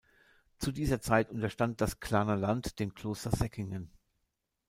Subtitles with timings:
[0.57, 3.91] Zu dieser Zeit unterstand das Glarnerland dem Kloster Säckingen.